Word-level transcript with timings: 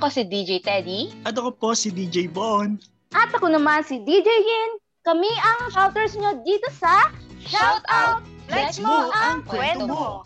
Ako 0.00 0.08
si 0.08 0.24
DJ 0.24 0.64
Teddy. 0.64 1.12
At 1.28 1.36
ako 1.36 1.52
po 1.60 1.68
si 1.76 1.92
DJ 1.92 2.32
Bon. 2.32 2.80
At 3.12 3.28
ako 3.36 3.52
naman 3.52 3.84
si 3.84 4.00
DJ 4.00 4.32
Yin. 4.32 4.80
Kami 5.04 5.28
ang 5.28 5.68
shouters 5.76 6.16
nyo 6.16 6.40
dito 6.40 6.72
sa 6.72 7.12
Shout 7.44 7.84
Out! 7.84 8.24
Flex 8.48 8.80
mo 8.80 9.12
ang 9.12 9.44
kwento 9.44 9.84
mo! 9.84 10.24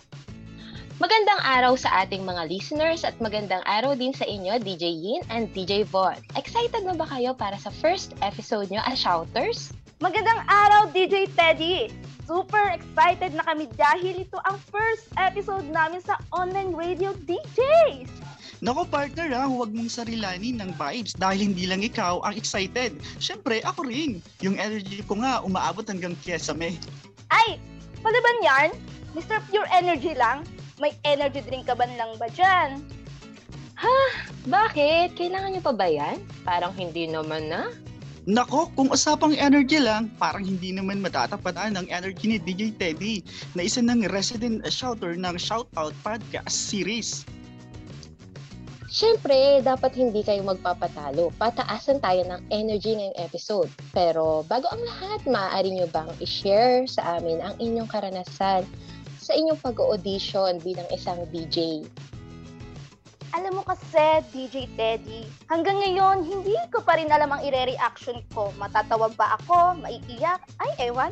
Magandang 1.02 1.42
araw 1.42 1.74
sa 1.74 2.06
ating 2.06 2.22
mga 2.22 2.46
listeners 2.54 3.03
at 3.03 3.18
magandang 3.18 3.67
araw 3.67 3.99
din 3.99 4.14
sa 4.14 4.22
inyo, 4.22 4.63
DJ 4.63 4.95
Yin 4.95 5.26
and 5.35 5.50
DJ 5.50 5.82
Von. 5.91 6.22
Excited 6.38 6.86
na 6.86 6.95
ba 6.95 7.10
kayo 7.10 7.35
para 7.35 7.59
sa 7.59 7.74
first 7.74 8.14
episode 8.22 8.71
nyo 8.71 8.78
as 8.86 9.03
Shouters? 9.03 9.74
Magandang 9.99 10.46
araw, 10.46 10.86
DJ 10.95 11.27
Teddy! 11.35 11.91
Super 12.31 12.78
excited 12.78 13.35
na 13.35 13.42
kami 13.42 13.67
dahil 13.74 14.22
ito 14.22 14.38
ang 14.46 14.54
first 14.71 15.10
episode 15.18 15.67
namin 15.67 15.99
sa 15.99 16.22
online 16.30 16.78
radio 16.78 17.10
DJs! 17.27 18.23
Nako 18.64 18.88
partner 18.88 19.28
ha, 19.36 19.45
huwag 19.45 19.77
mong 19.77 19.92
sarilanin 19.92 20.56
ng 20.56 20.73
vibes 20.80 21.12
dahil 21.20 21.52
hindi 21.52 21.68
lang 21.68 21.84
ikaw 21.84 22.24
ang 22.24 22.32
excited. 22.32 22.96
Siyempre, 23.20 23.60
ako 23.60 23.84
rin. 23.84 24.24
Yung 24.40 24.56
energy 24.56 25.04
ko 25.04 25.20
nga 25.20 25.45
umaabot 25.45 25.84
hanggang 25.84 26.16
Kiesame. 26.24 26.80
Ay, 27.28 27.60
palaban 28.00 28.40
yan? 28.40 28.68
Mr. 29.12 29.45
Pure 29.52 29.68
Energy 29.68 30.16
lang? 30.16 30.48
May 30.80 30.96
energy 31.04 31.45
drink 31.45 31.68
ka 31.68 31.77
ba 31.77 31.84
lang 31.84 32.16
ba 32.16 32.24
dyan? 32.32 32.80
Ha? 33.77 34.00
Bakit? 34.48 35.12
Kailangan 35.12 35.52
nyo 35.52 35.62
pa 35.62 35.74
ba 35.76 35.84
yan? 35.84 36.24
Parang 36.48 36.73
hindi 36.73 37.04
naman 37.04 37.52
na. 37.52 37.68
Nako, 38.24 38.73
kung 38.80 38.88
usapang 38.88 39.37
energy 39.37 39.76
lang, 39.76 40.09
parang 40.16 40.40
hindi 40.40 40.73
naman 40.73 41.04
matatapatan 41.04 41.76
ang 41.76 41.84
energy 41.92 42.32
ni 42.32 42.38
DJ 42.40 42.73
Teddy 42.80 43.20
na 43.52 43.68
isa 43.68 43.84
ng 43.84 44.09
resident 44.09 44.65
shouter 44.73 45.12
ng 45.20 45.37
Shoutout 45.37 45.92
Podcast 46.01 46.48
Series. 46.48 47.28
Siyempre, 48.94 49.59
dapat 49.66 49.98
hindi 49.98 50.23
kayo 50.23 50.46
magpapatalo. 50.46 51.34
Pataasan 51.34 51.98
tayo 51.98 52.23
ng 52.30 52.46
energy 52.54 52.95
ngayong 52.95 53.18
episode. 53.26 53.66
Pero 53.90 54.46
bago 54.46 54.70
ang 54.70 54.78
lahat, 54.86 55.26
maaari 55.26 55.74
nyo 55.74 55.90
bang 55.90 56.06
i-share 56.23 56.86
sa 56.86 57.18
amin 57.18 57.42
ang 57.42 57.59
inyong 57.59 57.90
karanasan 57.90 58.62
sa 59.18 59.32
inyong 59.34 59.59
pag-audition 59.59 60.62
bilang 60.62 60.86
isang 60.95 61.26
DJ? 61.34 61.82
Alam 63.34 63.59
mo 63.59 63.62
kasi, 63.66 64.23
DJ 64.31 64.70
Teddy, 64.78 65.27
hanggang 65.51 65.83
ngayon, 65.83 66.23
hindi 66.23 66.55
ko 66.70 66.79
pa 66.86 66.95
rin 66.95 67.11
alam 67.11 67.34
ang 67.34 67.42
ire-reaction 67.42 68.23
ko. 68.31 68.55
Matatawag 68.62 69.19
ba 69.19 69.34
ako? 69.42 69.75
Maiiyak? 69.83 70.39
Ay, 70.62 70.70
ewan. 70.86 71.11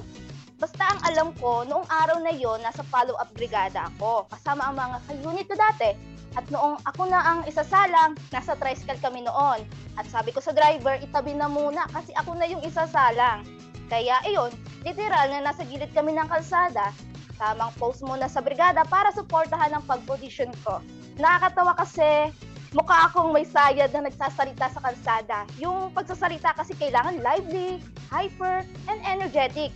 Basta 0.62 0.86
ang 0.86 1.02
alam 1.02 1.28
ko, 1.42 1.66
noong 1.66 1.90
araw 1.90 2.22
na 2.22 2.30
yon 2.30 2.62
nasa 2.62 2.86
follow-up 2.86 3.34
brigada 3.34 3.90
ako. 3.90 4.30
Kasama 4.30 4.70
ang 4.70 4.78
mga 4.78 4.96
ka-unit 5.10 5.50
ko 5.50 5.58
dati. 5.58 6.11
At 6.32 6.48
noong 6.48 6.80
ako 6.88 7.12
na 7.12 7.20
ang 7.20 7.40
isasalang, 7.44 8.16
nasa 8.32 8.56
tricycle 8.56 9.00
kami 9.00 9.24
noon. 9.24 9.68
At 10.00 10.08
sabi 10.08 10.32
ko 10.32 10.40
sa 10.40 10.56
driver, 10.56 10.96
itabi 11.00 11.36
na 11.36 11.48
muna 11.48 11.84
kasi 11.92 12.16
ako 12.16 12.36
na 12.36 12.48
yung 12.48 12.64
isasalang. 12.64 13.44
Kaya 13.92 14.24
iyon, 14.24 14.48
literal 14.88 15.28
na 15.28 15.52
nasa 15.52 15.68
gilid 15.68 15.92
kami 15.92 16.16
ng 16.16 16.24
kalsada. 16.24 16.96
Tamang 17.36 17.74
post 17.76 18.00
muna 18.00 18.30
sa 18.30 18.40
brigada 18.40 18.80
para 18.88 19.12
suportahan 19.12 19.76
ang 19.76 19.84
pag-audition 19.84 20.48
ko. 20.64 20.80
Nakakatawa 21.20 21.76
kasi 21.76 22.32
mukha 22.72 23.12
akong 23.12 23.36
may 23.36 23.44
sayad 23.44 23.92
na 23.92 24.08
nagsasalita 24.08 24.72
sa 24.72 24.80
kalsada. 24.80 25.44
Yung 25.60 25.92
pagsasalita 25.92 26.56
kasi 26.56 26.72
kailangan 26.80 27.20
lively, 27.20 27.84
hyper, 28.08 28.64
and 28.88 29.00
energetic. 29.04 29.68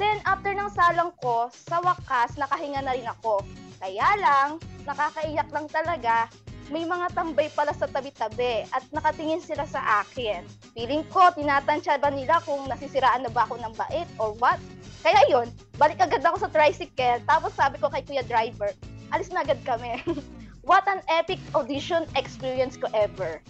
Then, 0.00 0.24
after 0.24 0.56
ng 0.56 0.72
salang 0.72 1.12
ko, 1.20 1.52
sa 1.52 1.84
wakas, 1.84 2.40
nakahinga 2.40 2.80
na 2.80 2.96
rin 2.96 3.04
ako. 3.04 3.44
Kaya 3.80 4.08
lang, 4.20 4.48
nakakaiyak 4.84 5.48
lang 5.48 5.66
talaga, 5.72 6.28
may 6.70 6.86
mga 6.86 7.10
tambay 7.16 7.50
pala 7.50 7.74
sa 7.74 7.90
tabi-tabi 7.90 8.62
at 8.70 8.84
nakatingin 8.94 9.42
sila 9.42 9.66
sa 9.66 10.04
akin. 10.04 10.46
Feeling 10.76 11.02
ko, 11.10 11.32
tinatansya 11.34 11.98
ba 11.98 12.14
nila 12.14 12.38
kung 12.46 12.68
nasisiraan 12.70 13.26
na 13.26 13.32
ba 13.32 13.48
ako 13.48 13.58
ng 13.58 13.74
bait 13.74 14.06
or 14.22 14.36
what? 14.38 14.60
Kaya 15.02 15.18
yun, 15.26 15.50
balik 15.80 15.98
agad 15.98 16.22
ako 16.22 16.46
sa 16.46 16.52
tricycle, 16.52 17.18
tapos 17.26 17.56
sabi 17.56 17.80
ko 17.80 17.90
kay 17.90 18.04
kuya 18.06 18.22
driver, 18.22 18.70
alis 19.10 19.32
na 19.34 19.42
agad 19.42 19.58
kami. 19.66 19.98
what 20.68 20.86
an 20.86 21.02
epic 21.10 21.40
audition 21.56 22.06
experience 22.14 22.78
ko 22.78 22.86
ever. 22.94 23.42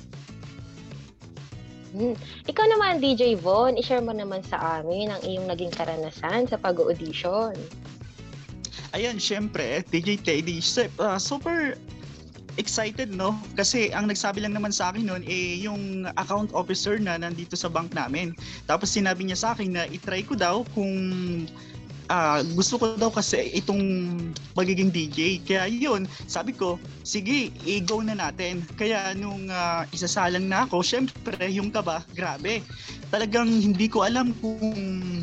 Hmm. 1.90 2.14
Ikaw 2.46 2.66
naman, 2.70 3.02
DJ 3.02 3.34
Von, 3.42 3.74
i-share 3.74 4.00
mo 4.00 4.14
naman 4.14 4.46
sa 4.46 4.78
amin 4.78 5.10
ang 5.10 5.20
iyong 5.26 5.50
naging 5.50 5.74
karanasan 5.74 6.46
sa 6.46 6.54
pag-audition. 6.54 7.58
Ayan, 8.90 9.22
syempre, 9.22 9.86
DJ 9.86 10.18
Teddy, 10.18 10.58
uh, 10.98 11.14
super 11.14 11.78
excited, 12.58 13.14
no? 13.14 13.38
Kasi 13.54 13.94
ang 13.94 14.10
nagsabi 14.10 14.42
lang 14.42 14.58
naman 14.58 14.74
sa 14.74 14.90
akin 14.90 15.06
noon, 15.06 15.22
eh, 15.30 15.62
yung 15.62 16.10
account 16.18 16.50
officer 16.50 16.98
na 16.98 17.14
nandito 17.14 17.54
sa 17.54 17.70
bank 17.70 17.94
namin. 17.94 18.34
Tapos 18.66 18.90
sinabi 18.90 19.30
niya 19.30 19.38
sa 19.38 19.48
akin 19.54 19.78
na 19.78 19.86
itry 19.86 20.26
ko 20.26 20.34
daw 20.34 20.66
kung 20.74 20.92
uh, 22.10 22.42
gusto 22.58 22.82
ko 22.82 22.98
daw 22.98 23.14
kasi 23.14 23.54
itong 23.54 24.10
magiging 24.58 24.90
DJ. 24.90 25.38
Kaya 25.46 25.70
yun, 25.70 26.10
sabi 26.26 26.50
ko, 26.50 26.76
sige, 27.06 27.54
i-go 27.62 28.02
na 28.02 28.18
natin. 28.18 28.66
Kaya 28.74 29.14
nung 29.14 29.46
uh, 29.46 29.86
isasalang 29.94 30.50
na 30.50 30.66
ako, 30.66 30.82
syempre, 30.82 31.38
yung 31.46 31.70
kaba, 31.70 32.02
grabe. 32.18 32.66
Talagang 33.14 33.48
hindi 33.48 33.86
ko 33.86 34.02
alam 34.02 34.34
kung 34.42 35.22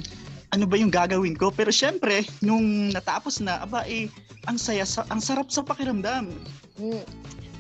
ano 0.58 0.66
ba 0.66 0.74
yung 0.82 0.90
gagawin 0.90 1.38
ko. 1.38 1.54
Pero 1.54 1.70
syempre, 1.70 2.26
nung 2.42 2.90
natapos 2.90 3.38
na, 3.38 3.62
aba 3.62 3.86
eh, 3.86 4.10
ang 4.50 4.58
saya, 4.58 4.82
sa, 4.90 5.06
ang 5.14 5.22
sarap 5.22 5.54
sa 5.54 5.62
pakiramdam. 5.62 6.34
Hmm. 6.82 7.06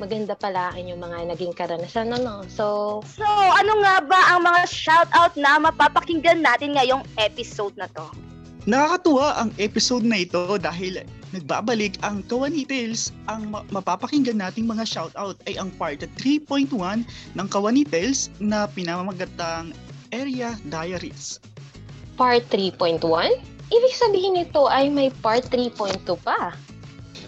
Maganda 0.02 0.34
pala 0.38 0.74
ang 0.74 0.78
inyong 0.81 1.02
mga 1.02 1.18
naging 1.34 1.53
karanasan, 1.53 2.13
ano? 2.13 2.46
So, 2.50 3.00
so 3.06 3.25
ano 3.30 3.81
nga 3.81 3.97
ba 4.02 4.19
ang 4.34 4.46
mga 4.46 4.62
shoutout 4.69 5.34
na 5.38 5.57
mapapakinggan 5.57 6.41
natin 6.41 6.78
ngayong 6.78 7.02
episode 7.18 7.74
na 7.78 7.90
to? 7.90 8.06
Nakakatuwa 8.69 9.41
ang 9.41 9.50
episode 9.57 10.06
na 10.06 10.22
ito 10.22 10.59
dahil 10.62 11.02
nagbabalik 11.34 11.97
ang 12.06 12.22
Kawani 12.30 12.62
Tales. 12.68 13.09
Ang 13.25 13.50
ma- 13.50 13.66
mapapakinggan 13.74 14.38
nating 14.38 14.69
mga 14.69 14.86
shoutout 14.86 15.41
ay 15.50 15.57
ang 15.57 15.74
part 15.81 16.06
3.1 16.06 16.69
ng 17.34 17.47
Kawani 17.50 17.81
Tales 17.81 18.30
na 18.38 18.69
pinamamagatang 18.69 19.74
Area 20.13 20.53
Diaries. 20.69 21.41
Part 22.18 22.50
3.1? 22.50 23.00
Ibig 23.70 23.94
sabihin 23.94 24.36
nito 24.42 24.66
ay 24.66 24.90
may 24.90 25.14
part 25.22 25.46
3.2 25.54 26.02
pa. 26.26 26.58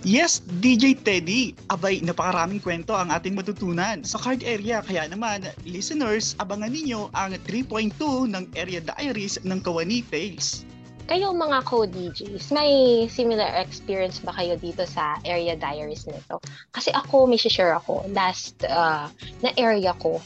Yes, 0.01 0.39
DJ 0.63 0.95
Teddy. 1.03 1.51
Abay, 1.67 1.99
napakaraming 1.99 2.63
kwento 2.63 2.95
ang 2.95 3.11
ating 3.11 3.35
matutunan 3.35 4.01
sa 4.01 4.15
card 4.15 4.41
area. 4.47 4.79
Kaya 4.79 5.11
naman, 5.11 5.45
listeners, 5.67 6.39
abangan 6.39 6.71
ninyo 6.71 7.11
ang 7.11 7.35
3.2 7.43 8.31
ng 8.31 8.43
Area 8.55 8.79
Diaries 8.79 9.37
ng 9.43 9.59
Kawani 9.59 10.01
Tales 10.07 10.63
kayo 11.09 11.33
mga 11.33 11.65
co-DJs, 11.65 12.53
may 12.53 12.69
similar 13.09 13.49
experience 13.57 14.21
ba 14.21 14.29
kayo 14.29 14.53
dito 14.61 14.85
sa 14.85 15.17
area 15.25 15.57
diaries 15.57 16.05
nito? 16.05 16.37
Kasi 16.69 16.93
ako, 16.93 17.25
may 17.25 17.41
share 17.41 17.73
ako, 17.73 18.05
last 18.13 18.61
uh, 18.69 19.09
na 19.41 19.49
area 19.57 19.97
ko, 19.97 20.21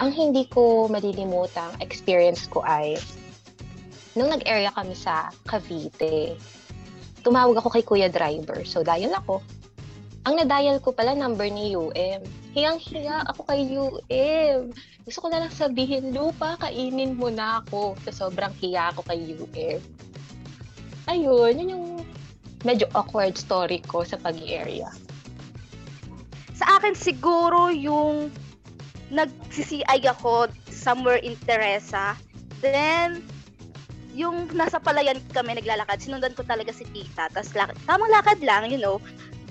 ang 0.00 0.08
hindi 0.16 0.48
ko 0.48 0.88
malilimutang 0.88 1.76
experience 1.84 2.48
ko 2.48 2.64
ay 2.64 2.96
nung 4.14 4.32
nag-area 4.32 4.72
kami 4.72 4.92
sa 4.92 5.32
Cavite, 5.48 6.36
tumawag 7.24 7.56
ako 7.58 7.68
kay 7.72 7.84
Kuya 7.84 8.08
Driver. 8.12 8.64
So, 8.68 8.84
dial 8.84 9.14
ako. 9.16 9.40
Ang 10.22 10.38
na-dial 10.38 10.78
ko 10.78 10.94
pala 10.94 11.18
number 11.18 11.50
ni 11.50 11.74
UM. 11.74 12.22
Hiyang-hiya 12.54 13.26
ako 13.26 13.40
kay 13.48 13.66
UM. 13.74 14.70
Gusto 15.02 15.18
ko 15.18 15.28
na 15.32 15.42
lang 15.42 15.50
sabihin, 15.50 16.14
Lupa, 16.14 16.54
kainin 16.62 17.18
mo 17.18 17.26
na 17.26 17.58
ako. 17.64 17.98
So, 18.06 18.28
sobrang 18.28 18.54
hiya 18.62 18.94
ako 18.94 19.02
kay 19.08 19.34
UM. 19.34 19.80
Ayun, 21.10 21.52
yun 21.58 21.74
yung 21.74 21.86
medyo 22.62 22.86
awkward 22.94 23.34
story 23.34 23.82
ko 23.82 24.06
sa 24.06 24.14
pag-area. 24.14 24.86
Sa 26.54 26.78
akin 26.78 26.94
siguro 26.94 27.74
yung 27.74 28.30
nag-CCI 29.10 29.98
ako 30.06 30.46
somewhere 30.70 31.18
in 31.18 31.34
Teresa. 31.42 32.14
Then, 32.62 33.26
yung 34.12 34.52
nasa 34.52 34.76
palayan 34.76 35.18
kami 35.32 35.56
naglalakad, 35.56 35.98
sinundan 36.00 36.36
ko 36.36 36.44
talaga 36.44 36.72
si 36.72 36.84
tita. 36.92 37.32
Tapos, 37.32 37.52
lakad, 37.56 37.76
tamang 37.88 38.12
lakad 38.12 38.38
lang, 38.44 38.68
you 38.68 38.80
know. 38.80 39.00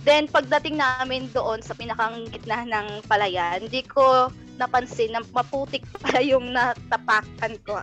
Then 0.01 0.25
pagdating 0.25 0.81
namin 0.81 1.29
doon 1.29 1.61
sa 1.61 1.77
pinakang 1.77 2.25
gitna 2.33 2.65
ng 2.65 3.05
palayan, 3.05 3.61
hindi 3.61 3.85
ko 3.85 4.33
napansin 4.57 5.13
na 5.13 5.21
maputik 5.33 5.85
pala 6.01 6.21
yung 6.21 6.53
natapakan 6.53 7.57
ko. 7.65 7.81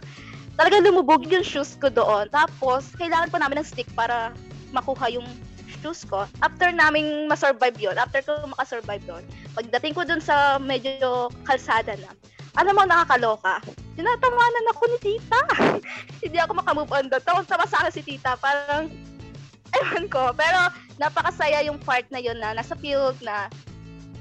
Talagang 0.58 0.86
lumubog 0.86 1.22
yung 1.30 1.46
shoes 1.46 1.78
ko 1.78 1.86
doon. 1.86 2.26
Tapos, 2.34 2.90
kailangan 2.98 3.30
pa 3.30 3.38
namin 3.38 3.62
ng 3.62 3.68
stick 3.70 3.86
para 3.94 4.34
makuha 4.74 5.06
yung 5.14 5.26
shoes 5.78 6.02
ko. 6.02 6.26
After 6.42 6.74
naming 6.74 7.30
masurvive 7.30 7.78
yon 7.78 7.94
after 7.94 8.18
ko 8.26 8.42
makasurvive 8.50 9.04
doon, 9.06 9.22
pagdating 9.54 9.94
ko 9.94 10.02
doon 10.02 10.18
sa 10.18 10.58
medyo 10.58 11.30
kalsada 11.46 11.94
na, 12.02 12.10
alam 12.58 12.74
mo, 12.74 12.82
nakakaloka. 12.82 13.62
Tinatawanan 13.98 14.70
ako 14.70 14.82
ni 14.86 14.98
tita. 15.02 15.42
Hindi 16.22 16.38
ako 16.38 16.62
makamove 16.62 16.94
on 16.94 17.10
doon. 17.10 17.22
Tapos 17.26 17.50
sama 17.50 17.66
sa 17.66 17.82
akin 17.82 17.92
si 17.98 18.02
tita. 18.06 18.38
Parang, 18.38 18.86
ewan 19.74 20.06
ko. 20.06 20.30
Pero 20.38 20.70
napakasaya 21.02 21.66
yung 21.66 21.82
part 21.82 22.06
na 22.14 22.22
yun 22.22 22.38
na 22.38 22.54
nasa 22.54 22.78
field 22.78 23.18
na 23.26 23.50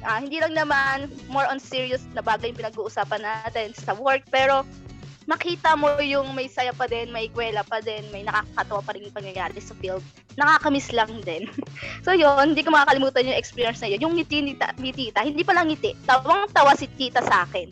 ah, 0.06 0.22
hindi 0.22 0.38
lang 0.38 0.54
naman 0.54 1.10
more 1.32 1.48
on 1.50 1.58
serious 1.58 2.06
na 2.14 2.22
bagay 2.22 2.54
yung 2.54 2.60
pinag-uusapan 2.60 3.22
natin 3.22 3.74
sa 3.74 3.98
work, 3.98 4.22
pero 4.30 4.62
makita 5.28 5.76
mo 5.76 5.92
yung 6.00 6.32
may 6.32 6.48
saya 6.48 6.72
pa 6.72 6.88
din, 6.88 7.12
may 7.12 7.28
kwela 7.28 7.66
pa 7.66 7.84
din, 7.84 8.06
may 8.16 8.24
nakakatawa 8.24 8.80
pa 8.80 8.92
rin 8.96 9.10
yung 9.10 9.18
pangyayari 9.18 9.60
sa 9.60 9.76
field. 9.76 10.00
Nakakamiss 10.40 10.94
lang 10.96 11.12
din. 11.26 11.50
so 12.06 12.16
yun, 12.16 12.56
hindi 12.56 12.64
ko 12.64 12.72
makakalimutan 12.72 13.28
yung 13.28 13.40
experience 13.40 13.84
na 13.84 13.92
yun. 13.92 14.08
Yung 14.08 14.14
ngiti 14.16 14.40
ni, 14.40 14.54
ni 14.80 14.92
tita, 14.96 15.26
hindi 15.26 15.44
pa 15.44 15.52
lang 15.52 15.68
ngiti, 15.68 15.98
tawang-tawa 16.08 16.72
si 16.80 16.88
tita 16.96 17.20
sa 17.26 17.44
akin. 17.44 17.68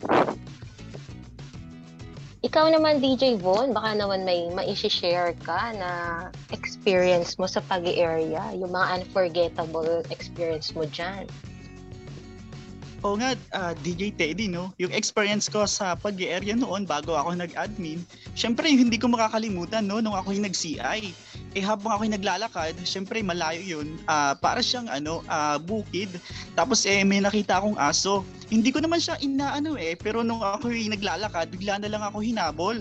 Ikaw 2.56 2.72
naman, 2.72 3.04
DJ 3.04 3.36
Von, 3.36 3.76
baka 3.76 3.92
naman 3.92 4.24
may 4.24 4.48
ma-share 4.48 5.36
ka 5.44 5.76
na 5.76 5.90
experience 6.56 7.36
mo 7.36 7.44
sa 7.44 7.60
pag-area, 7.60 8.40
yung 8.56 8.72
mga 8.72 8.96
unforgettable 8.96 10.00
experience 10.08 10.72
mo 10.72 10.88
dyan. 10.88 11.28
Oo 13.04 13.20
nga, 13.20 13.36
uh, 13.52 13.76
DJ 13.84 14.16
Teddy, 14.16 14.48
no? 14.48 14.72
Yung 14.80 14.88
experience 14.96 15.52
ko 15.52 15.68
sa 15.68 16.00
pag-area 16.00 16.56
noon 16.56 16.88
bago 16.88 17.12
ako 17.12 17.36
nag-admin, 17.36 18.00
syempre 18.32 18.72
hindi 18.72 18.96
ko 18.96 19.12
makakalimutan, 19.12 19.84
no? 19.84 20.00
Nung 20.00 20.16
ako 20.16 20.32
yung 20.32 20.48
nag-CI. 20.48 21.12
Eh 21.56 21.64
habang 21.64 21.96
ako 21.96 22.04
yung 22.04 22.16
naglalakad, 22.20 22.76
syempre 22.84 23.24
malayo 23.24 23.80
yun. 23.80 23.96
Uh, 24.04 24.36
para 24.36 24.60
siyang 24.60 24.92
ano, 24.92 25.24
uh, 25.24 25.56
bukid. 25.56 26.12
Tapos 26.52 26.84
eh 26.84 27.00
may 27.00 27.24
nakita 27.24 27.56
akong 27.56 27.80
aso. 27.80 28.28
Hindi 28.52 28.68
ko 28.68 28.84
naman 28.84 29.00
siya 29.00 29.16
inaano 29.24 29.80
eh, 29.80 29.96
pero 29.96 30.20
nung 30.20 30.44
ako 30.44 30.68
yung 30.68 30.92
naglalakad, 30.92 31.48
bigla 31.48 31.80
na 31.80 31.88
lang 31.88 32.04
ako 32.04 32.20
hinabol. 32.20 32.76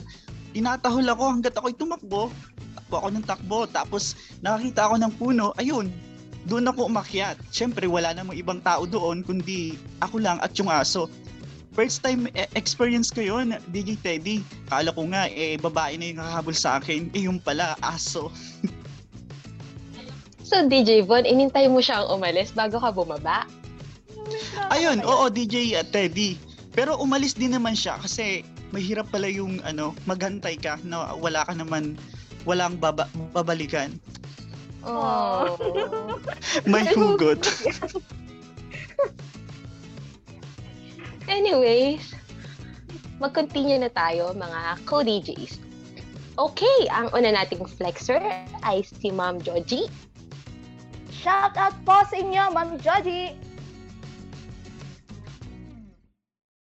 Tinatahol 0.51 1.07
ako 1.07 1.23
hanggat 1.23 1.55
ako'y 1.55 1.71
tumakbo. 1.71 2.27
Takbo 2.75 2.95
ako 2.99 3.07
ng 3.15 3.23
takbo. 3.23 3.59
Tapos 3.63 4.19
nakakita 4.43 4.91
ako 4.91 4.95
ng 4.99 5.13
puno. 5.15 5.55
Ayun, 5.55 5.87
doon 6.43 6.67
ako 6.67 6.91
umakyat. 6.91 7.39
Siyempre, 7.55 7.87
wala 7.87 8.11
namang 8.11 8.35
ibang 8.35 8.59
tao 8.59 8.83
doon, 8.83 9.23
kundi 9.23 9.79
ako 10.03 10.19
lang 10.19 10.37
at 10.43 10.51
yung 10.59 10.67
aso. 10.67 11.07
First 11.75 12.07
time 12.07 12.31
eh, 12.39 12.47
experience 12.55 13.11
ko 13.11 13.19
yun, 13.19 13.51
DJ 13.75 13.99
Teddy. 13.99 14.39
Kala 14.71 14.95
ko 14.95 15.11
nga, 15.11 15.27
eh, 15.27 15.59
babae 15.59 15.99
na 15.99 16.07
yung 16.07 16.19
nakahabol 16.23 16.55
sa 16.55 16.79
akin. 16.79 17.11
Eh, 17.11 17.27
yung 17.27 17.43
pala, 17.43 17.75
aso. 17.83 18.31
so, 20.47 20.55
DJ 20.71 21.03
Von, 21.03 21.27
inintay 21.27 21.67
mo 21.67 21.83
siyang 21.83 22.07
umalis 22.07 22.55
bago 22.55 22.79
ka 22.79 22.95
bumaba? 22.95 23.43
Ayun, 24.71 25.03
oo, 25.03 25.27
DJ 25.27 25.75
uh, 25.75 25.83
Teddy. 25.83 26.39
Pero 26.71 26.95
umalis 26.95 27.35
din 27.35 27.51
naman 27.51 27.75
siya 27.75 27.99
kasi 27.99 28.47
mahirap 28.71 29.11
pala 29.11 29.27
yung 29.27 29.59
ano, 29.67 29.91
maghantay 30.07 30.55
ka 30.55 30.79
na 30.87 31.11
wala 31.19 31.43
ka 31.43 31.51
naman 31.59 31.99
walang 32.47 32.79
baba, 32.79 33.11
babalikan. 33.35 33.99
Oh. 34.87 35.59
May 36.71 36.87
hugot. 36.87 37.43
Anyways, 41.25 42.13
mag-continue 43.17 43.81
na 43.81 43.89
tayo 43.89 44.33
mga 44.37 44.81
co-DJs. 44.85 45.61
Okay, 46.35 46.79
ang 46.91 47.07
una 47.15 47.31
nating 47.31 47.63
flexer 47.63 48.19
ay 48.67 48.83
si 48.83 49.07
Ma'am 49.07 49.39
Joji. 49.39 49.87
Shout 51.15 51.55
out 51.55 51.73
po 51.87 52.03
sa 52.05 52.15
inyo, 52.19 52.51
Ma'am 52.51 52.75
Joji! 52.77 53.44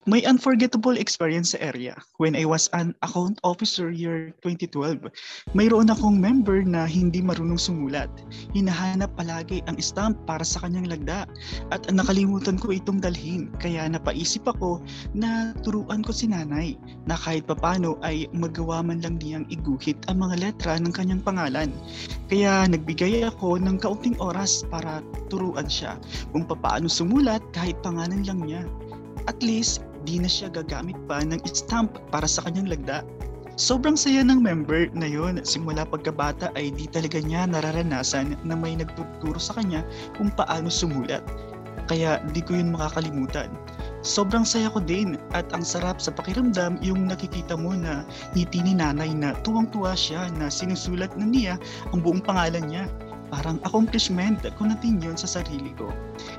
May 0.07 0.23
unforgettable 0.23 0.95
experience 0.95 1.51
sa 1.51 1.59
area 1.59 1.99
when 2.15 2.31
I 2.31 2.47
was 2.47 2.71
an 2.71 2.95
account 3.03 3.43
officer 3.43 3.91
year 3.91 4.31
2012. 4.39 5.03
Mayroon 5.51 5.91
akong 5.91 6.15
member 6.15 6.63
na 6.63 6.87
hindi 6.87 7.19
marunong 7.19 7.59
sumulat. 7.59 8.07
Hinahanap 8.55 9.11
palagi 9.19 9.67
ang 9.67 9.75
stamp 9.83 10.15
para 10.23 10.47
sa 10.47 10.63
kanyang 10.63 10.95
lagda 10.95 11.27
at 11.75 11.91
nakalimutan 11.91 12.55
ko 12.55 12.71
itong 12.71 13.03
dalhin. 13.03 13.51
Kaya 13.59 13.83
napaisip 13.91 14.47
ako 14.47 14.79
na 15.11 15.51
turuan 15.67 16.07
ko 16.07 16.15
si 16.15 16.31
nanay 16.31 16.79
na 17.03 17.19
kahit 17.19 17.43
papano 17.43 17.99
ay 17.99 18.31
magawa 18.31 18.79
man 18.79 19.03
lang 19.03 19.19
niyang 19.19 19.43
iguhit 19.51 19.99
ang 20.07 20.23
mga 20.23 20.39
letra 20.39 20.79
ng 20.79 20.95
kanyang 20.95 21.19
pangalan. 21.19 21.67
Kaya 22.31 22.63
nagbigay 22.63 23.27
ako 23.27 23.59
ng 23.59 23.75
kaunting 23.83 24.15
oras 24.23 24.63
para 24.71 25.03
turuan 25.27 25.67
siya 25.67 25.99
kung 26.31 26.47
paano 26.47 26.87
sumulat 26.87 27.43
kahit 27.51 27.75
pangalan 27.83 28.23
lang 28.23 28.39
niya. 28.39 28.63
At 29.27 29.43
least, 29.43 29.83
di 30.03 30.21
na 30.21 30.29
siya 30.29 30.51
gagamit 30.51 30.97
pa 31.09 31.23
ng 31.23 31.41
stamp 31.47 31.97
para 32.13 32.27
sa 32.29 32.45
kanyang 32.45 32.69
lagda. 32.73 33.01
Sobrang 33.57 33.97
saya 33.97 34.21
ng 34.21 34.37
member 34.37 34.93
na 34.93 35.09
yon 35.09 35.41
simula 35.41 35.81
pagkabata 35.81 36.53
ay 36.53 36.69
di 36.69 36.85
talaga 36.85 37.17
niya 37.17 37.49
nararanasan 37.49 38.37
na 38.45 38.53
may 38.53 38.77
nagtuturo 38.77 39.41
sa 39.41 39.57
kanya 39.57 39.81
kung 40.13 40.29
paano 40.29 40.69
sumulat. 40.69 41.25
Kaya 41.89 42.21
di 42.35 42.45
ko 42.45 42.53
yun 42.53 42.75
makakalimutan. 42.75 43.49
Sobrang 44.05 44.45
saya 44.45 44.69
ko 44.69 44.77
din 44.77 45.17
at 45.33 45.49
ang 45.57 45.65
sarap 45.65 45.97
sa 45.97 46.13
pakiramdam 46.13 46.77
yung 46.85 47.09
nakikita 47.09 47.57
mo 47.57 47.73
na 47.73 48.05
ngiti 48.37 48.61
ni 48.61 48.77
nanay 48.77 49.09
na 49.09 49.33
tuwang-tuwa 49.41 49.97
siya 49.97 50.29
na 50.37 50.53
sinusulat 50.53 51.09
na 51.17 51.25
niya 51.25 51.55
ang 51.89 52.05
buong 52.05 52.21
pangalan 52.21 52.61
niya 52.69 52.85
parang 53.31 53.59
accomplishment 53.67 54.43
ko 54.43 54.63
natin 54.67 55.03
yun 55.03 55.19
sa 55.19 55.39
sarili 55.39 55.75
ko. 55.75 55.91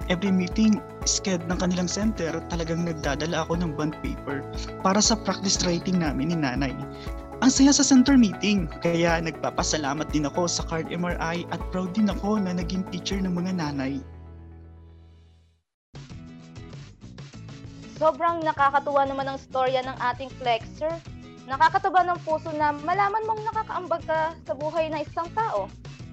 Every 0.09 0.33
meeting, 0.33 0.81
sked 1.05 1.45
ng 1.49 1.61
kanilang 1.61 1.89
center, 1.89 2.41
talagang 2.49 2.89
nagdadala 2.89 3.45
ako 3.45 3.61
ng 3.61 3.77
bond 3.77 3.95
paper 4.01 4.41
para 4.81 4.99
sa 4.99 5.17
practice 5.17 5.61
writing 5.69 6.01
namin 6.01 6.33
ni 6.33 6.37
nanay. 6.41 6.73
Ang 7.39 7.55
saya 7.55 7.71
sa 7.71 7.87
center 7.87 8.19
meeting, 8.19 8.67
kaya 8.83 9.23
nagpapasalamat 9.23 10.11
din 10.11 10.27
ako 10.27 10.51
sa 10.51 10.67
card 10.67 10.91
MRI 10.91 11.47
at 11.55 11.61
proud 11.71 11.95
din 11.95 12.11
ako 12.11 12.43
na 12.43 12.51
naging 12.51 12.83
teacher 12.91 13.23
ng 13.23 13.31
mga 13.31 13.63
nanay. 13.63 14.03
Sobrang 17.99 18.43
nakakatuwa 18.47 19.07
naman 19.07 19.27
ang 19.27 19.39
storya 19.39 19.83
ng 19.83 19.99
ating 19.99 20.31
flexer. 20.39 20.91
Nakakatuwa 21.51 22.07
ng 22.07 22.19
puso 22.23 22.51
na 22.55 22.71
malaman 22.71 23.27
mong 23.27 23.43
nakakaambag 23.51 24.03
ka 24.07 24.35
sa 24.47 24.53
buhay 24.55 24.87
ng 24.91 25.03
isang 25.03 25.27
tao. 25.35 25.67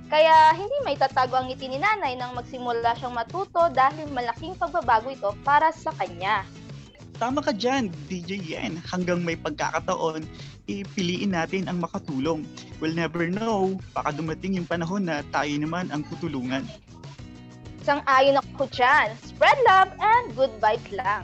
Kaya 0.05 0.53
hindi 0.53 0.77
may 0.85 0.93
tatago 0.93 1.33
ang 1.33 1.49
ngiti 1.49 1.65
ni 1.65 1.81
nanay 1.81 2.13
nang 2.13 2.37
magsimula 2.37 2.93
siyang 2.93 3.17
matuto 3.17 3.73
dahil 3.73 4.05
malaking 4.13 4.53
pagbabago 4.53 5.09
ito 5.09 5.33
para 5.41 5.73
sa 5.73 5.89
kanya. 5.97 6.45
Tama 7.17 7.41
ka 7.41 7.55
dyan, 7.55 7.89
DJ 8.11 8.37
Yen. 8.43 8.73
Hanggang 8.85 9.23
may 9.23 9.39
pagkakataon, 9.39 10.27
ipiliin 10.67 11.33
natin 11.33 11.65
ang 11.65 11.81
makatulong. 11.81 12.43
We'll 12.77 12.93
never 12.93 13.25
know, 13.31 13.79
baka 13.95 14.13
dumating 14.13 14.59
yung 14.59 14.67
panahon 14.67 15.07
na 15.07 15.23
tayo 15.31 15.55
naman 15.57 15.89
ang 15.89 16.03
tutulungan. 16.11 16.67
Isang 17.81 18.03
ayon 18.05 18.37
ako 18.41 18.67
dyan. 18.69 19.15
Spread 19.23 19.57
love 19.63 19.93
and 19.97 20.25
good 20.35 20.53
vibes 20.59 20.91
lang 20.91 21.23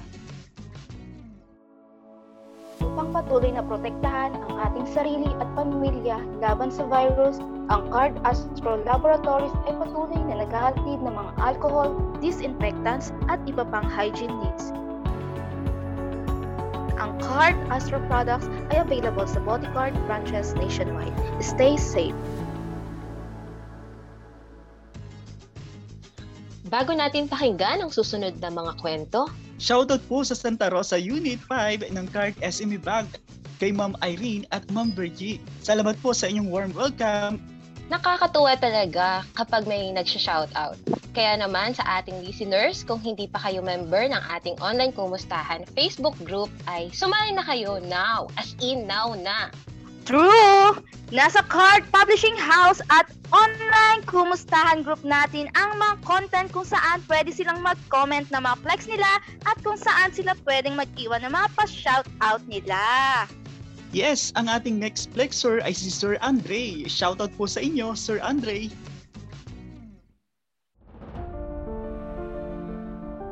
upang 2.81 3.13
patuloy 3.13 3.53
na 3.53 3.63
protektahan 3.63 4.33
ang 4.33 4.53
ating 4.69 4.88
sarili 4.89 5.29
at 5.38 5.47
pamilya 5.53 6.19
laban 6.41 6.73
sa 6.73 6.83
virus, 6.89 7.38
ang 7.69 7.88
Card 7.93 8.17
Astro 8.25 8.81
Laboratories 8.83 9.53
ay 9.69 9.73
patuloy 9.79 10.19
na 10.27 10.43
naghahatid 10.43 11.00
ng 11.00 11.13
mga 11.13 11.31
alcohol, 11.39 11.95
disinfectants 12.19 13.15
at 13.29 13.39
iba 13.47 13.63
pang 13.63 13.85
hygiene 13.85 14.33
needs. 14.43 14.75
Ang 17.01 17.17
Card 17.23 17.57
Astro 17.73 17.97
products 18.05 18.45
ay 18.73 18.85
available 18.85 19.25
sa 19.25 19.41
Bodyguard 19.41 19.95
branches 20.05 20.53
nationwide. 20.53 21.15
Stay 21.41 21.79
safe! 21.79 22.17
Bago 26.71 26.95
natin 26.95 27.27
pakinggan 27.27 27.83
ang 27.83 27.91
susunod 27.91 28.39
na 28.39 28.47
mga 28.47 28.79
kwento, 28.79 29.27
Shoutout 29.62 30.01
po 30.10 30.25
sa 30.25 30.34
Santa 30.34 30.74
Rosa 30.74 30.98
Unit 30.98 31.38
5 31.38 31.94
ng 31.94 32.06
CART 32.10 32.34
SME 32.41 32.82
Bank 32.82 33.22
kay 33.62 33.70
Ma'am 33.70 33.94
Irene 34.01 34.50
at 34.50 34.65
Ma'am 34.74 34.89
Bergie. 34.89 35.38
Salamat 35.62 35.94
po 36.01 36.18
sa 36.18 36.25
inyong 36.25 36.50
warm 36.50 36.72
welcome. 36.74 37.38
Nakakatuwa 37.94 38.58
talaga 38.58 39.22
kapag 39.38 39.70
may 39.70 39.94
nagsha-shoutout. 39.94 40.82
Kaya 41.13 41.38
naman 41.38 41.77
sa 41.77 42.01
ating 42.01 42.25
listeners, 42.25 42.82
kung 42.82 43.06
hindi 43.06 43.30
pa 43.30 43.38
kayo 43.38 43.62
member 43.62 44.10
ng 44.10 44.24
ating 44.34 44.58
online 44.65 44.98
kumustahan 44.98 45.62
Facebook 45.77 46.18
group 46.25 46.50
ay 46.65 46.89
sumali 46.89 47.38
na 47.38 47.46
kayo 47.46 47.77
now, 47.86 48.25
as 48.41 48.58
in 48.65 48.89
now 48.89 49.13
na. 49.13 49.53
True! 50.10 50.74
Nasa 51.12 51.44
Card 51.51 51.84
Publishing 51.91 52.39
House 52.39 52.80
at 52.88 53.03
online 53.36 54.00
kumustahan 54.08 54.80
group 54.80 55.03
natin 55.03 55.51
ang 55.60 55.75
mga 55.75 56.00
content 56.08 56.48
kung 56.56 56.63
saan 56.63 57.03
pwede 57.12 57.36
silang 57.36 57.60
mag-comment 57.60 58.32
na 58.32 58.39
mga 58.39 58.56
flex 58.63 58.88
nila 58.88 59.20
at 59.44 59.60
kung 59.60 59.75
saan 59.75 60.15
sila 60.15 60.39
pwedeng 60.48 60.80
mag-iwan 60.80 61.20
ng 61.27 61.36
mga 61.36 61.51
pa-shoutout 61.51 62.39
nila. 62.48 62.80
Yes, 63.91 64.32
ang 64.39 64.48
ating 64.48 64.80
next 64.80 65.12
flexer 65.12 65.60
ay 65.68 65.75
si 65.75 65.91
Sir 65.91 66.15
Andre. 66.24 66.88
Shoutout 66.88 67.36
po 67.36 67.44
sa 67.44 67.60
inyo, 67.60 67.91
Sir 67.91 68.24
Andre. 68.24 68.72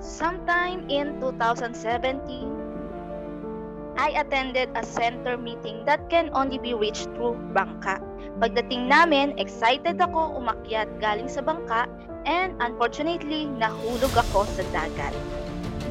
Sometime 0.03 0.83
in 0.91 1.15
2017, 1.23 2.58
I 3.99 4.15
attended 4.15 4.71
a 4.79 4.83
center 4.87 5.35
meeting 5.35 5.83
that 5.83 6.07
can 6.07 6.31
only 6.31 6.55
be 6.55 6.71
reached 6.71 7.11
through 7.19 7.35
bangka. 7.51 7.99
Pagdating 8.39 8.87
namin, 8.87 9.35
excited 9.35 9.99
ako 9.99 10.39
umakyat 10.39 10.87
galing 11.03 11.27
sa 11.27 11.43
bangka 11.43 11.91
and 12.23 12.55
unfortunately, 12.63 13.51
nahulog 13.59 14.15
ako 14.15 14.47
sa 14.47 14.63
dagat. 14.71 15.11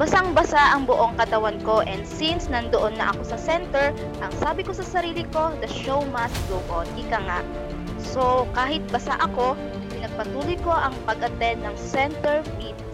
Basang-basa 0.01 0.57
ang 0.57 0.89
buong 0.89 1.21
katawan 1.21 1.61
ko 1.61 1.85
and 1.85 2.01
since 2.01 2.49
nandoon 2.49 2.97
na 2.97 3.13
ako 3.13 3.29
sa 3.29 3.37
center, 3.37 3.93
ang 4.25 4.33
sabi 4.41 4.65
ko 4.65 4.73
sa 4.73 4.81
sarili 4.81 5.21
ko, 5.29 5.53
the 5.61 5.69
show 5.69 6.01
must 6.09 6.33
go 6.49 6.57
on. 6.73 6.89
Ika 6.97 7.19
nga. 7.29 7.45
So, 8.01 8.49
kahit 8.57 8.81
basa 8.89 9.21
ako, 9.21 9.53
pinagpatuloy 9.93 10.57
ko 10.65 10.73
ang 10.73 10.97
pag-attend 11.05 11.61
ng 11.61 11.77
center 11.77 12.41
meeting. 12.57 12.88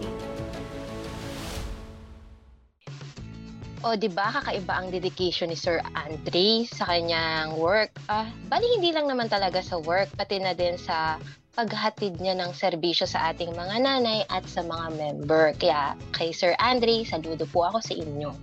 O, 3.86 3.94
di 3.94 4.10
ba 4.10 4.34
kakaiba 4.34 4.82
ang 4.82 4.90
dedication 4.90 5.46
ni 5.46 5.54
Sir 5.54 5.78
Andre 5.94 6.66
sa 6.66 6.90
kanyang 6.90 7.54
work? 7.54 7.94
Ah, 8.10 8.26
bali 8.50 8.66
hindi 8.74 8.90
lang 8.90 9.06
naman 9.06 9.30
talaga 9.30 9.62
sa 9.62 9.78
work, 9.78 10.10
pati 10.18 10.42
na 10.42 10.58
din 10.58 10.74
sa 10.74 11.22
paghatid 11.54 12.18
niya 12.18 12.34
ng 12.34 12.50
serbisyo 12.50 13.06
sa 13.06 13.30
ating 13.30 13.54
mga 13.54 13.86
nanay 13.86 14.26
at 14.26 14.42
sa 14.50 14.66
mga 14.66 14.90
member. 14.98 15.54
Kaya 15.62 15.94
kay 16.10 16.34
Sir 16.34 16.58
Andre, 16.58 17.06
saludo 17.06 17.46
po 17.46 17.62
ako 17.62 17.78
sa 17.78 17.94
inyo. 17.94 18.34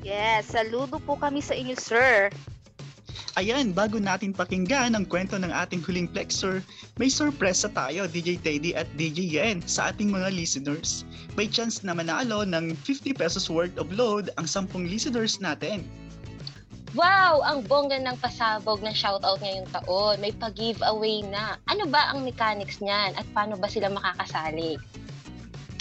Yes, 0.00 0.48
saludo 0.48 0.96
po 1.04 1.20
kami 1.20 1.44
sa 1.44 1.52
inyo, 1.52 1.76
sir. 1.76 2.32
Ayan, 3.40 3.72
bago 3.72 3.96
natin 3.96 4.36
pakinggan 4.36 4.92
ang 4.92 5.08
kwento 5.08 5.40
ng 5.40 5.48
ating 5.48 5.80
huling 5.80 6.04
Plexor, 6.04 6.60
may 7.00 7.08
sorpresa 7.08 7.72
tayo 7.72 8.04
DJ 8.04 8.36
Teddy 8.44 8.76
at 8.76 8.84
DJ 9.00 9.24
Yen 9.24 9.64
sa 9.64 9.88
ating 9.88 10.12
mga 10.12 10.36
listeners. 10.36 11.08
May 11.32 11.48
chance 11.48 11.80
na 11.80 11.96
manalo 11.96 12.44
ng 12.44 12.76
50 12.84 13.16
pesos 13.16 13.48
worth 13.48 13.72
of 13.80 13.88
load 13.88 14.28
ang 14.36 14.44
10 14.44 14.84
listeners 14.84 15.40
natin. 15.40 15.88
Wow! 16.92 17.40
Ang 17.48 17.64
bongga 17.64 18.04
ng 18.04 18.20
pasabog 18.20 18.84
ng 18.84 18.92
shoutout 18.92 19.40
ngayong 19.40 19.64
taon. 19.72 20.20
May 20.20 20.36
pag-giveaway 20.36 21.24
na. 21.32 21.56
Ano 21.72 21.88
ba 21.88 22.12
ang 22.12 22.28
mechanics 22.28 22.84
niyan 22.84 23.16
at 23.16 23.24
paano 23.32 23.56
ba 23.56 23.64
sila 23.64 23.88
makakasali? 23.88 24.76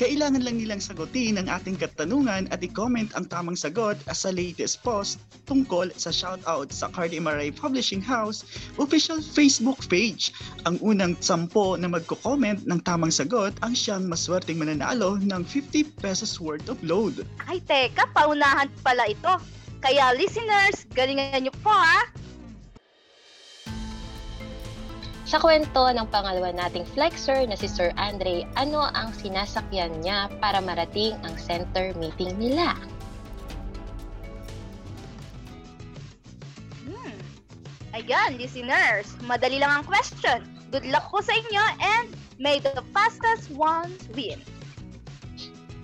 Kailangan 0.02 0.42
lang 0.42 0.58
nilang 0.58 0.82
sagutin 0.82 1.38
ang 1.38 1.46
ating 1.46 1.78
katanungan 1.78 2.50
at 2.50 2.66
i-comment 2.66 3.14
ang 3.14 3.30
tamang 3.30 3.54
sagot 3.54 3.94
sa 4.10 4.34
latest 4.34 4.82
post 4.82 5.22
tungkol 5.46 5.94
sa 5.94 6.10
shoutout 6.10 6.74
sa 6.74 6.90
Card 6.90 7.14
MRI 7.14 7.54
Publishing 7.54 8.02
House 8.02 8.42
official 8.82 9.22
Facebook 9.22 9.78
page. 9.94 10.34
Ang 10.66 10.82
unang 10.82 11.14
sampo 11.22 11.78
na 11.78 11.86
magko-comment 11.86 12.66
ng 12.66 12.82
tamang 12.82 13.14
sagot 13.14 13.54
ang 13.62 13.78
siyang 13.78 14.10
maswerteng 14.10 14.58
mananalo 14.58 15.22
ng 15.22 15.46
50 15.46 15.94
pesos 16.02 16.42
worth 16.42 16.66
of 16.66 16.82
load. 16.82 17.22
Ay, 17.46 17.62
teka, 17.62 18.10
paunahan 18.18 18.74
pala 18.82 19.06
ito. 19.06 19.38
Kaya 19.86 20.18
listeners, 20.18 20.90
galingan 20.98 21.46
niyo 21.46 21.54
po 21.62 21.70
ah. 21.70 22.10
Sa 25.32 25.40
kwento 25.40 25.88
ng 25.88 26.12
pangalawa 26.12 26.52
nating 26.52 26.84
flexer 26.92 27.48
na 27.48 27.56
si 27.56 27.64
Sir 27.64 27.96
Andre, 27.96 28.44
ano 28.60 28.92
ang 28.92 29.16
sinasakyan 29.16 30.04
niya 30.04 30.28
para 30.44 30.60
marating 30.60 31.16
ang 31.24 31.40
center 31.40 31.96
meeting 31.96 32.36
nila? 32.36 32.76
Hmm. 36.84 37.16
Ayan, 37.96 38.36
listeners, 38.36 39.16
madali 39.24 39.64
lang 39.64 39.72
ang 39.72 39.86
question. 39.88 40.44
Good 40.68 40.92
luck 40.92 41.08
po 41.08 41.24
sa 41.24 41.32
inyo 41.32 41.64
and 41.80 42.12
may 42.36 42.60
the 42.60 42.84
fastest 42.92 43.48
ones 43.56 44.12
win. 44.12 44.44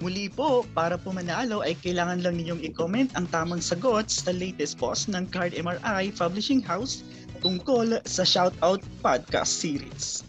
Muli 0.04 0.28
po, 0.28 0.68
para 0.76 1.00
po 1.00 1.16
manalo 1.16 1.64
ay 1.64 1.80
kailangan 1.80 2.20
lang 2.20 2.36
ninyong 2.36 2.68
i-comment 2.68 3.16
ang 3.16 3.32
tamang 3.32 3.64
sagot 3.64 4.12
sa 4.12 4.36
latest 4.36 4.76
post 4.76 5.08
ng 5.08 5.24
Card 5.32 5.56
MRI 5.56 6.12
Publishing 6.12 6.60
House 6.60 7.07
tungkol 7.40 8.02
sa 8.04 8.24
Shoutout 8.26 8.82
Podcast 9.00 9.54
Series. 9.62 10.26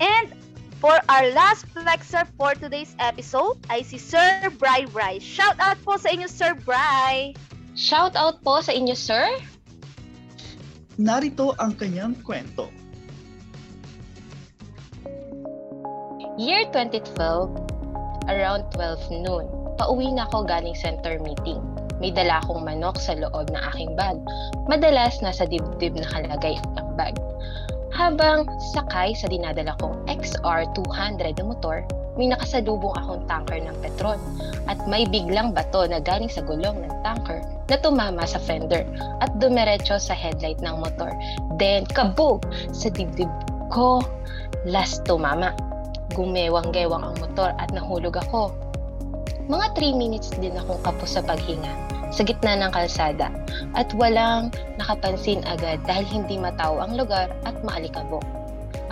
And 0.00 0.32
for 0.80 0.96
our 1.12 1.28
last 1.36 1.68
flexer 1.76 2.24
for 2.40 2.56
today's 2.56 2.96
episode 2.98 3.60
ay 3.68 3.84
si 3.84 4.00
Sir 4.00 4.48
Bry 4.56 4.88
Bry. 4.88 5.20
Shout 5.20 5.60
out 5.60 5.76
po 5.84 6.00
sa 6.00 6.08
inyo, 6.10 6.26
Sir 6.26 6.56
Bry! 6.64 7.36
Shout 7.76 8.16
out 8.18 8.42
po 8.42 8.60
sa 8.60 8.74
inyo, 8.74 8.96
sir! 8.96 9.24
Narito 11.00 11.56
ang 11.56 11.72
kanyang 11.78 12.18
kwento. 12.20 12.68
Year 16.40 16.64
2012, 16.72 17.52
around 18.28 18.68
12 18.76 19.24
noon, 19.24 19.44
pauwi 19.76 20.12
na 20.12 20.24
ako 20.28 20.48
galing 20.48 20.76
center 20.76 21.20
meeting. 21.20 21.60
May 22.00 22.10
dala 22.10 22.40
akong 22.40 22.64
manok 22.64 22.96
sa 22.96 23.12
loob 23.14 23.52
ng 23.52 23.62
aking 23.72 23.92
bag. 23.94 24.16
Madalas 24.66 25.20
nasa 25.20 25.44
dibdib 25.44 25.94
nakalagay 25.94 26.56
ang 26.80 26.96
bag. 26.96 27.14
Habang 27.92 28.48
sakay 28.72 29.12
sa 29.12 29.28
dinadala 29.28 29.76
kong 29.78 30.00
XR200 30.08 31.36
na 31.36 31.44
motor, 31.44 31.84
may 32.16 32.32
nakasalubong 32.32 32.96
akong 32.96 33.22
tanker 33.28 33.60
ng 33.60 33.76
petrol 33.84 34.18
at 34.66 34.80
may 34.88 35.04
biglang 35.04 35.52
bato 35.52 35.84
na 35.84 36.00
galing 36.02 36.30
sa 36.30 36.42
gulong 36.42 36.80
ng 36.80 36.94
tanker 37.04 37.44
na 37.70 37.76
tumama 37.78 38.24
sa 38.26 38.40
fender 38.42 38.82
at 39.22 39.30
dumiretso 39.38 40.00
sa 40.00 40.14
headlight 40.16 40.58
ng 40.64 40.76
motor. 40.80 41.12
Then, 41.60 41.86
kabog! 41.86 42.42
Sa 42.74 42.90
dibdib 42.90 43.30
ko, 43.70 44.02
last 44.66 45.06
tumama. 45.06 45.54
Gumewang-gewang 46.16 47.06
ang 47.06 47.16
motor 47.22 47.54
at 47.56 47.70
nahulog 47.70 48.18
ako. 48.18 48.50
Mga 49.50 49.66
3 49.82 49.98
minutes 49.98 50.30
din 50.38 50.54
akong 50.54 50.78
kapos 50.86 51.18
sa 51.18 51.26
paghinga 51.26 51.74
sa 52.14 52.22
gitna 52.22 52.54
ng 52.54 52.70
kalsada 52.70 53.34
at 53.74 53.90
walang 53.98 54.54
nakapansin 54.78 55.42
agad 55.42 55.82
dahil 55.90 56.06
hindi 56.06 56.38
mataw 56.38 56.78
ang 56.78 56.94
lugar 56.94 57.34
at 57.42 57.58
maalikabok. 57.66 58.22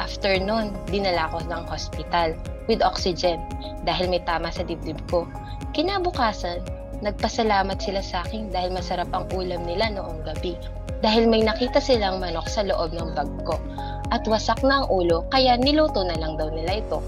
After 0.03 0.35
nun, 0.43 0.75
dinala 0.91 1.31
ko 1.31 1.47
ng 1.47 1.63
hospital 1.71 2.35
with 2.67 2.83
oxygen 2.83 3.39
dahil 3.87 4.11
may 4.11 4.19
tama 4.27 4.51
sa 4.51 4.67
dibdib 4.67 4.99
ko. 5.07 5.31
Kinabukasan, 5.79 6.59
nagpasalamat 7.07 7.79
sila 7.79 8.03
sa 8.03 8.27
akin 8.27 8.51
dahil 8.51 8.75
masarap 8.75 9.15
ang 9.15 9.31
ulam 9.31 9.63
nila 9.63 9.95
noong 9.95 10.27
gabi 10.27 10.59
dahil 11.07 11.31
may 11.31 11.47
nakita 11.47 11.79
silang 11.79 12.19
manok 12.19 12.51
sa 12.51 12.67
loob 12.67 12.91
ng 12.99 13.15
bag 13.15 13.31
ko 13.47 13.63
at 14.11 14.27
wasak 14.27 14.59
na 14.67 14.83
ang 14.83 14.91
ulo 14.91 15.23
kaya 15.31 15.55
niluto 15.55 16.03
na 16.03 16.19
lang 16.19 16.35
daw 16.35 16.51
nila 16.51 16.83
ito. 16.83 16.99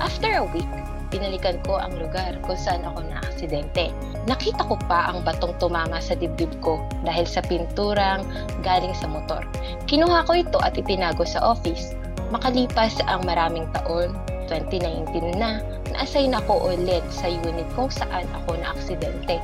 After 0.00 0.40
a 0.40 0.44
week, 0.48 0.68
binalikan 1.12 1.60
ko 1.68 1.76
ang 1.76 1.92
lugar 2.00 2.32
kung 2.40 2.56
saan 2.56 2.80
ako 2.88 3.04
na-aksidente. 3.04 3.92
Nakita 4.24 4.64
ko 4.64 4.80
pa 4.88 5.12
ang 5.12 5.20
batong 5.26 5.52
tumama 5.60 6.00
sa 6.00 6.16
dibdib 6.16 6.48
ko 6.64 6.80
dahil 7.04 7.28
sa 7.28 7.44
pinturang 7.44 8.24
galing 8.64 8.96
sa 8.96 9.10
motor. 9.10 9.44
Kinuha 9.84 10.24
ko 10.24 10.32
ito 10.40 10.58
at 10.64 10.78
itinago 10.80 11.28
sa 11.28 11.44
office. 11.44 11.92
Makalipas 12.32 12.96
ang 13.04 13.28
maraming 13.28 13.68
taon, 13.76 14.16
2019 14.48 15.36
na, 15.36 15.60
na-assign 15.92 16.32
ako 16.32 16.72
ulit 16.72 17.04
sa 17.12 17.28
unit 17.28 17.68
kung 17.76 17.92
saan 17.92 18.24
ako 18.42 18.56
na-aksidente. 18.56 19.36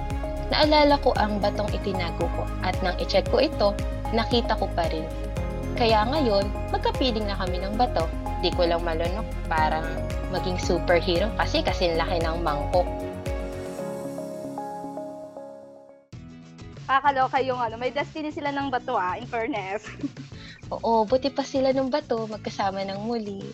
Naalala 0.49 0.97
ko 1.05 1.13
ang 1.21 1.45
batong 1.45 1.69
itinago 1.77 2.25
ko 2.33 2.43
at 2.65 2.73
nang 2.81 2.97
i-check 2.97 3.29
ko 3.29 3.45
ito, 3.45 3.77
nakita 4.17 4.57
ko 4.57 4.65
pa 4.73 4.89
rin. 4.89 5.05
Kaya 5.79 6.03
ngayon, 6.11 6.51
magkapiling 6.75 7.31
na 7.31 7.39
kami 7.39 7.63
ng 7.63 7.79
bato. 7.79 8.11
Di 8.43 8.51
ko 8.51 8.67
lang 8.67 8.83
malunok 8.83 9.23
parang 9.47 9.87
maging 10.35 10.59
superhero 10.59 11.31
kasi 11.39 11.63
kasi 11.63 11.95
laki 11.95 12.19
ng 12.19 12.43
mangkok. 12.43 12.83
Kakaloka 16.83 17.39
yung 17.47 17.63
ano, 17.63 17.79
may 17.79 17.95
destiny 17.95 18.35
sila 18.35 18.51
ng 18.51 18.75
bato 18.75 18.99
ah, 18.99 19.15
in 19.23 19.31
fairness. 19.31 19.87
Oo, 20.75 21.07
buti 21.07 21.31
pa 21.31 21.47
sila 21.47 21.71
ng 21.71 21.95
bato 21.95 22.27
magkasama 22.27 22.83
ng 22.83 22.99
muli. 23.07 23.47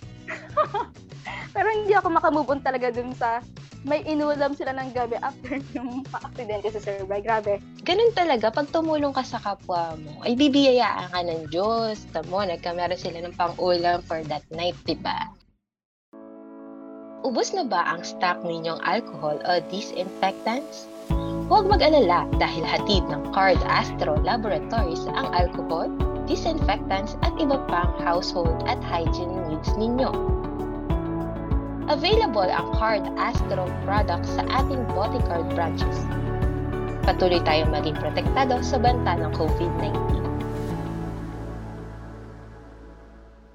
Pero 1.55 1.69
hindi 1.77 1.93
ako 1.93 2.09
makamove 2.09 2.57
on 2.57 2.65
talaga 2.65 2.89
dun 2.89 3.13
sa 3.13 3.45
may 3.85 4.01
inulam 4.09 4.57
sila 4.57 4.73
ng 4.73 4.97
gabi 4.97 5.21
after 5.21 5.61
yung 5.77 6.01
pa-aksidente 6.09 6.73
sa 6.73 6.81
Sir. 6.81 7.05
Grabe. 7.05 7.61
Ganun 7.85 8.17
talaga, 8.17 8.49
pag 8.49 8.73
tumulong 8.73 9.13
ka 9.13 9.21
sa 9.21 9.37
kapwa 9.37 9.93
mo, 10.01 10.25
ay 10.25 10.33
bibiyayaan 10.41 11.13
ka 11.13 11.21
ng 11.21 11.53
Diyos. 11.53 12.09
Tamo, 12.17 12.41
nagkamera 12.41 12.97
sila 12.97 13.21
ng 13.21 13.37
pang-ulam 13.37 14.01
for 14.09 14.25
that 14.25 14.41
night, 14.49 14.73
di 14.89 14.97
ba? 14.97 15.29
Ubus 17.29 17.53
na 17.53 17.61
ba 17.61 17.85
ang 17.85 18.01
stock 18.01 18.41
ninyong 18.41 18.81
alcohol 18.89 19.37
o 19.37 19.61
disinfectants? 19.69 20.89
Huwag 21.53 21.69
mag-alala 21.69 22.25
dahil 22.41 22.65
hatid 22.65 23.05
ng 23.13 23.37
Card 23.37 23.61
Astro 23.69 24.17
Laboratories 24.25 25.05
ang 25.13 25.29
alcohol, 25.37 25.93
disinfectants 26.25 27.21
at 27.21 27.37
iba 27.37 27.61
pang 27.69 27.93
household 28.01 28.65
at 28.65 28.81
hygiene 28.81 29.45
needs 29.53 29.77
ninyo. 29.77 30.09
Available 31.93 32.49
ang 32.49 32.73
Card 32.81 33.05
Astro 33.21 33.69
products 33.85 34.33
sa 34.41 34.49
ating 34.57 34.89
Bodycard 34.97 35.53
branches. 35.53 36.01
Patuloy 37.05 37.41
tayong 37.45 37.69
maging 37.69 38.01
protektado 38.01 38.65
sa 38.65 38.81
banta 38.81 39.13
ng 39.21 39.29
COVID-19. 39.37 40.25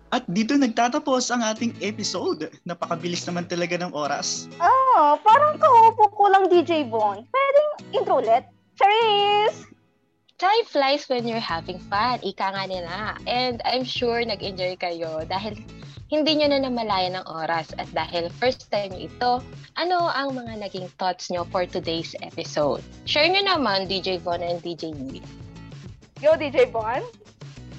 At 0.10 0.25
dito 0.29 0.53
nagtatapos 0.58 1.29
ang 1.34 1.41
ating 1.41 1.74
episode. 1.82 2.50
Napakabilis 2.65 3.25
naman 3.25 3.50
talaga 3.50 3.77
ng 3.82 3.94
oras. 3.94 4.50
Oh, 4.58 5.18
parang 5.22 5.58
kaupo 5.58 6.13
ko 6.13 6.29
lang 6.29 6.50
DJ 6.50 6.86
Bon. 6.89 7.25
Pwedeng 7.25 7.70
intro 7.94 8.22
ulit? 8.22 8.46
Cheers! 8.77 9.78
Time 10.39 10.65
flies 10.65 11.05
when 11.12 11.27
you're 11.27 11.43
having 11.43 11.77
fun. 11.91 12.24
Ika 12.24 12.55
nga 12.55 12.63
nila. 12.65 13.19
And 13.27 13.60
I'm 13.67 13.84
sure 13.84 14.24
nag-enjoy 14.24 14.79
kayo 14.79 15.27
dahil 15.27 15.60
hindi 16.10 16.31
nyo 16.39 16.48
na 16.50 16.63
namalayan 16.63 17.19
ng 17.19 17.27
oras 17.27 17.69
at 17.77 17.91
dahil 17.93 18.31
first 18.39 18.72
time 18.72 18.96
ito, 18.96 19.43
ano 19.77 19.98
ang 20.10 20.34
mga 20.34 20.63
naging 20.65 20.88
thoughts 20.98 21.29
nyo 21.29 21.46
for 21.51 21.67
today's 21.67 22.15
episode? 22.24 22.81
Share 23.05 23.29
nyo 23.29 23.46
naman, 23.46 23.86
DJ 23.86 24.17
Von 24.24 24.41
and 24.41 24.63
DJ 24.63 24.96
Yui. 24.96 25.22
Yo, 26.24 26.34
DJ 26.34 26.72
Bon? 26.72 27.03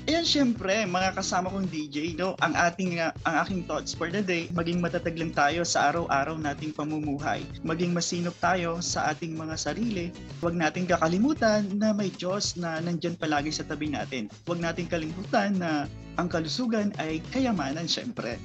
Ayan, 0.08 0.24
syempre, 0.24 0.88
mga 0.88 1.12
kasama 1.12 1.52
kong 1.52 1.68
DJ, 1.68 2.16
no, 2.16 2.32
ang 2.40 2.56
ating 2.56 2.96
uh, 2.98 3.12
ang 3.28 3.44
aking 3.44 3.68
thoughts 3.68 3.92
for 3.92 4.08
the 4.08 4.24
day, 4.24 4.48
maging 4.56 4.80
matatag 4.80 5.20
lang 5.20 5.28
tayo 5.28 5.60
sa 5.60 5.92
araw-araw 5.92 6.40
nating 6.40 6.72
pamumuhay. 6.72 7.44
Maging 7.60 7.92
masinop 7.92 8.32
tayo 8.40 8.80
sa 8.80 9.12
ating 9.12 9.36
mga 9.36 9.60
sarili. 9.60 10.08
Huwag 10.40 10.56
nating 10.56 10.88
kakalimutan 10.88 11.68
na 11.76 11.92
may 11.92 12.08
Diyos 12.08 12.56
na 12.56 12.80
nandyan 12.80 13.12
palagi 13.20 13.52
sa 13.52 13.62
tabi 13.62 13.92
natin. 13.92 14.32
Huwag 14.48 14.64
nating 14.64 14.88
kalimutan 14.88 15.60
na 15.60 15.84
ang 16.16 16.32
kalusugan 16.32 16.96
ay 16.96 17.20
kayamanan, 17.30 17.84
syempre. 17.84 18.40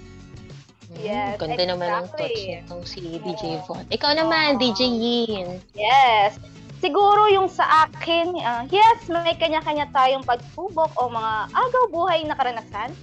Yes, 1.02 1.40
Hmm, 1.42 1.50
Ganda 1.50 1.66
naman 1.66 1.90
ang 1.90 2.08
thoughts 2.14 2.30
exactly. 2.30 2.62
nitong 2.62 2.84
si 2.86 3.00
DJ 3.20 3.44
Von. 3.66 3.84
Ikaw 3.90 4.12
naman, 4.16 4.62
DJ 4.62 4.82
Yin. 4.86 5.48
Yes. 5.74 6.38
Siguro 6.86 7.26
yung 7.34 7.50
sa 7.50 7.90
akin, 7.90 8.38
ah, 8.46 8.62
yes, 8.70 9.10
may 9.10 9.34
kanya-kanya 9.34 9.90
tayong 9.90 10.22
pagsubok 10.22 10.94
o 11.02 11.10
mga 11.10 11.50
agaw 11.50 11.86
buhay 11.90 12.22
na 12.30 12.38
karanasan. 12.38 12.94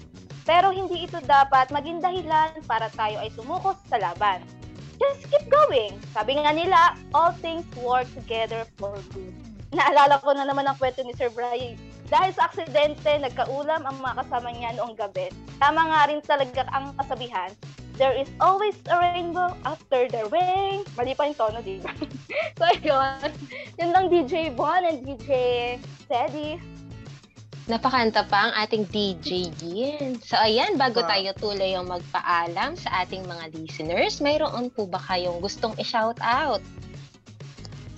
Pero 0.46 0.70
hindi 0.70 1.02
ito 1.02 1.18
dapat 1.26 1.74
maging 1.74 1.98
dahilan 1.98 2.62
para 2.70 2.86
tayo 2.94 3.18
ay 3.18 3.34
sumuko 3.34 3.74
sa 3.90 3.98
laban. 3.98 4.46
Just 5.02 5.26
keep 5.26 5.50
going. 5.50 5.98
Sabi 6.14 6.38
nga 6.38 6.54
nila, 6.54 6.94
all 7.10 7.34
things 7.42 7.66
work 7.82 8.06
together 8.14 8.62
for 8.78 8.94
good. 9.10 9.34
Naalala 9.74 10.22
ko 10.22 10.30
na 10.30 10.46
naman 10.46 10.70
ang 10.70 10.78
kwento 10.78 11.02
ni 11.02 11.10
Sir 11.18 11.34
Brian. 11.34 11.74
Dahil 12.06 12.30
sa 12.38 12.54
aksidente, 12.54 13.18
nagkaulam 13.18 13.82
ang 13.82 13.98
mga 13.98 14.22
kasama 14.22 14.54
niya 14.54 14.78
noong 14.78 14.94
gabi. 14.94 15.26
Tama 15.58 15.90
nga 15.90 16.06
rin 16.06 16.22
talaga 16.22 16.70
ang 16.70 16.94
kasabihan, 17.02 17.50
there 17.98 18.14
is 18.14 18.30
always 18.38 18.78
a 18.86 18.94
rainbow 18.94 19.50
after 19.66 20.06
the 20.06 20.22
rain. 20.30 20.51
Mali 21.02 21.18
pa 21.18 21.26
yung 21.26 21.34
tono, 21.34 21.58
di 21.58 21.82
ba? 21.82 21.90
so, 22.62 22.66
yun. 22.78 23.26
Yun 23.82 23.90
lang 23.90 24.06
DJ 24.06 24.54
Bon 24.54 24.86
and 24.86 25.02
DJ 25.02 25.30
Teddy. 26.06 26.62
Napakanta 27.66 28.26
pa 28.26 28.50
ang 28.50 28.54
ating 28.58 28.86
DJ 28.90 29.50
Yin. 29.62 30.18
So 30.18 30.34
ayan, 30.34 30.74
bago 30.74 31.02
Wow. 31.02 31.10
tayo 31.14 31.28
tuloy 31.38 31.78
yung 31.78 31.86
magpaalam 31.90 32.74
sa 32.74 33.06
ating 33.06 33.22
mga 33.22 33.54
listeners, 33.54 34.18
mayroon 34.18 34.66
po 34.74 34.90
ba 34.90 34.98
kayong 34.98 35.38
gustong 35.38 35.70
i-shout 35.78 36.18
out? 36.18 36.58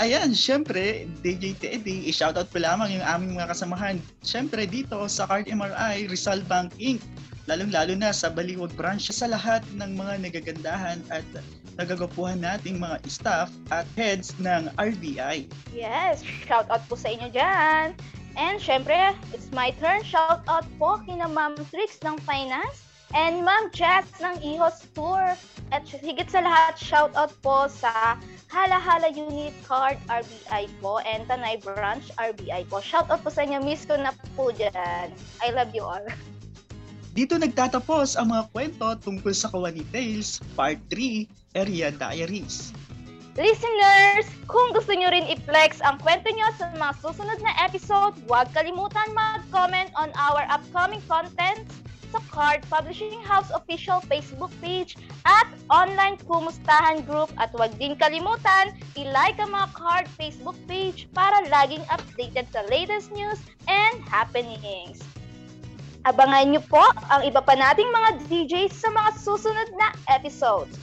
Ayan, 0.04 0.36
syempre, 0.36 1.08
DJ 1.24 1.56
Teddy, 1.56 2.04
i-shoutout 2.12 2.52
po 2.52 2.60
lamang 2.60 3.00
yung 3.00 3.06
aming 3.08 3.40
mga 3.40 3.56
kasamahan. 3.56 3.96
Syempre, 4.20 4.68
dito 4.68 5.00
sa 5.08 5.24
Card 5.24 5.48
MRI, 5.48 6.12
Rizal 6.12 6.44
Bank 6.44 6.76
Inc. 6.76 7.00
Lalong-lalo 7.48 7.96
na 7.96 8.12
sa 8.12 8.28
Baliwag 8.28 8.72
branch 8.76 9.08
sa 9.12 9.28
lahat 9.28 9.64
ng 9.76 9.96
mga 9.96 10.28
nagagandahan 10.28 11.00
at 11.08 11.24
nagagapuhan 11.78 12.38
nating 12.42 12.78
mga 12.78 13.02
staff 13.08 13.50
at 13.74 13.86
heads 13.98 14.34
ng 14.38 14.70
RBI. 14.78 15.50
Yes, 15.74 16.22
shout 16.46 16.70
out 16.70 16.86
po 16.86 16.94
sa 16.94 17.10
inyo 17.10 17.30
dyan. 17.30 17.94
And 18.34 18.58
syempre, 18.58 19.14
it's 19.30 19.50
my 19.54 19.70
turn. 19.78 20.02
Shout 20.02 20.42
out 20.50 20.66
po 20.78 20.98
kina 21.06 21.30
Ma'am 21.30 21.54
Trix 21.70 22.02
ng 22.02 22.18
Finance 22.26 22.82
and 23.14 23.46
Ma'am 23.46 23.70
Jess 23.70 24.10
ng 24.18 24.42
Ihos 24.42 24.82
Tour. 24.90 25.38
At 25.70 25.86
higit 25.86 26.30
sa 26.30 26.42
lahat, 26.42 26.74
shout 26.74 27.14
out 27.14 27.30
po 27.42 27.70
sa 27.70 28.18
Hala-Hala 28.50 29.14
Unit 29.14 29.54
Card 29.66 29.98
RBI 30.10 30.66
po 30.82 30.98
and 31.02 31.26
Tanay 31.30 31.62
Branch 31.62 32.04
RBI 32.18 32.66
po. 32.66 32.82
Shout 32.82 33.06
out 33.10 33.22
po 33.22 33.30
sa 33.30 33.46
inyo. 33.46 33.62
Miss 33.62 33.86
ko 33.86 33.94
na 33.94 34.10
po 34.34 34.50
dyan. 34.50 35.14
I 35.42 35.48
love 35.54 35.70
you 35.70 35.86
all. 35.86 36.02
Dito 37.14 37.38
nagtatapos 37.38 38.18
ang 38.18 38.34
mga 38.34 38.50
kwento 38.50 38.86
tungkol 39.06 39.30
sa 39.30 39.46
Kawani 39.46 39.86
Tales, 39.94 40.42
Part 40.58 40.82
3, 40.90 41.30
Area 41.54 41.94
Diaries. 41.94 42.74
Listeners, 43.38 44.26
kung 44.50 44.74
gusto 44.74 44.90
nyo 44.90 45.14
rin 45.14 45.30
i-flex 45.30 45.78
ang 45.86 46.02
kwento 46.02 46.26
nyo 46.34 46.50
sa 46.58 46.74
mga 46.74 46.94
susunod 46.98 47.38
na 47.38 47.54
episode, 47.62 48.18
huwag 48.26 48.50
kalimutan 48.50 49.06
mag-comment 49.14 49.94
on 49.94 50.10
our 50.18 50.42
upcoming 50.50 50.98
content 51.06 51.62
sa 52.10 52.18
Card 52.34 52.66
Publishing 52.66 53.22
House 53.22 53.50
official 53.54 54.02
Facebook 54.10 54.50
page 54.58 54.98
at 55.22 55.46
online 55.70 56.18
kumustahan 56.26 57.06
group 57.06 57.30
at 57.38 57.54
huwag 57.54 57.74
din 57.78 57.94
kalimutan 57.94 58.74
i-like 58.98 59.38
ang 59.38 59.54
mga 59.54 59.70
Card 59.70 60.06
Facebook 60.18 60.58
page 60.66 61.06
para 61.14 61.46
laging 61.46 61.82
updated 61.94 62.50
sa 62.50 62.66
latest 62.66 63.14
news 63.14 63.38
and 63.70 64.02
happenings. 64.10 64.98
Abangan 66.04 66.52
nyo 66.52 66.60
po 66.68 66.84
ang 67.08 67.24
iba 67.24 67.40
pa 67.40 67.56
nating 67.56 67.88
mga 67.88 68.08
DJs 68.28 68.72
sa 68.76 68.92
mga 68.92 69.10
susunod 69.16 69.68
na 69.80 69.96
episodes. 70.12 70.76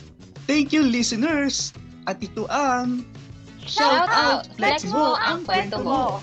Thank 0.50 0.74
you, 0.74 0.82
listeners! 0.82 1.72
At 2.10 2.18
ito 2.26 2.50
ang 2.50 3.06
Shout 3.62 4.10
out! 4.10 4.50
Flex 4.58 4.82
Flex 4.82 4.90
mo 4.90 5.14
ang 5.22 5.46
kwento 5.46 5.78
mo! 5.86 6.18